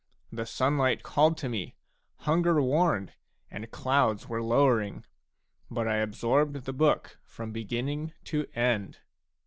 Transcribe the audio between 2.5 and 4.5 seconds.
warned, and clouds were